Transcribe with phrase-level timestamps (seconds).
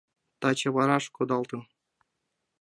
[0.39, 1.61] Таче вараш кодалтын.